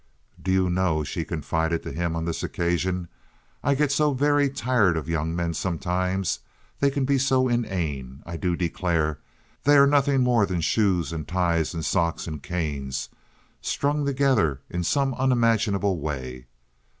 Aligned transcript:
"Do 0.41 0.51
you 0.51 0.67
know," 0.67 1.03
she 1.03 1.23
confided 1.23 1.83
to 1.83 1.91
him, 1.91 2.15
on 2.15 2.25
this 2.25 2.41
occasion, 2.41 3.07
"I 3.63 3.75
get 3.75 3.91
so 3.91 4.15
very 4.15 4.49
tired 4.49 4.97
of 4.97 5.07
young 5.07 5.35
men 5.35 5.53
sometimes. 5.53 6.39
They 6.79 6.89
can 6.89 7.05
be 7.05 7.19
so 7.19 7.47
inane. 7.47 8.23
I 8.25 8.35
do 8.35 8.55
declare, 8.55 9.19
they 9.63 9.77
are 9.77 9.85
nothing 9.85 10.21
more 10.21 10.47
than 10.47 10.61
shoes 10.61 11.13
and 11.13 11.27
ties 11.27 11.75
and 11.75 11.85
socks 11.85 12.25
and 12.25 12.41
canes 12.41 13.09
strung 13.61 14.03
together 14.03 14.59
in 14.71 14.83
some 14.83 15.13
unimaginable 15.13 15.99
way. 15.99 16.47